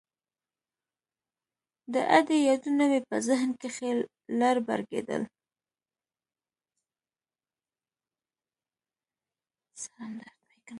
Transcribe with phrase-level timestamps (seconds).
[1.93, 3.91] د ادې يادونه مې په ذهن کښې
[4.39, 5.21] لر بر کېدل.